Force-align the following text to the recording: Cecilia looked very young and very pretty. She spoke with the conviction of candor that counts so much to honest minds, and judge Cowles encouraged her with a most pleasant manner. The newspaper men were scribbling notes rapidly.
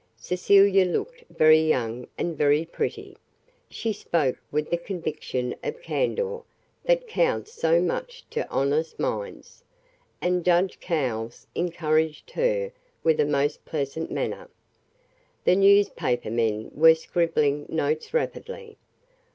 Cecilia 0.17 0.83
looked 0.83 1.23
very 1.29 1.59
young 1.61 2.07
and 2.17 2.35
very 2.35 2.65
pretty. 2.65 3.17
She 3.69 3.93
spoke 3.93 4.37
with 4.51 4.71
the 4.71 4.77
conviction 4.77 5.53
of 5.63 5.79
candor 5.83 6.39
that 6.85 7.07
counts 7.07 7.53
so 7.53 7.79
much 7.79 8.25
to 8.31 8.49
honest 8.49 8.97
minds, 8.99 9.63
and 10.19 10.43
judge 10.43 10.79
Cowles 10.79 11.45
encouraged 11.53 12.31
her 12.31 12.71
with 13.03 13.19
a 13.19 13.25
most 13.25 13.63
pleasant 13.63 14.09
manner. 14.09 14.49
The 15.43 15.55
newspaper 15.55 16.31
men 16.31 16.71
were 16.73 16.95
scribbling 16.95 17.67
notes 17.69 18.11
rapidly. 18.11 18.77